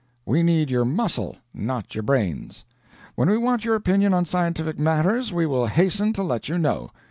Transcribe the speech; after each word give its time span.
We 0.25 0.41
need 0.41 0.71
your 0.71 0.83
muscle, 0.83 1.35
not 1.53 1.93
your 1.93 2.01
brains. 2.01 2.65
When 3.13 3.29
we 3.29 3.37
want 3.37 3.63
your 3.63 3.75
opinion 3.75 4.15
on 4.15 4.25
scientific 4.25 4.79
matters, 4.79 5.31
we 5.31 5.45
will 5.45 5.67
hasten 5.67 6.11
to 6.13 6.23
let 6.23 6.49
you 6.49 6.57
know. 6.57 6.89